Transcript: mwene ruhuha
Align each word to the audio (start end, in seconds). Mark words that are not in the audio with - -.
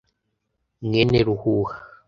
mwene 0.85 1.19
ruhuha 1.27 1.75